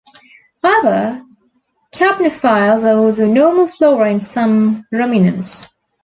[0.63, 1.23] However,
[1.93, 5.67] capnophiles are also normal flora in some ruminants.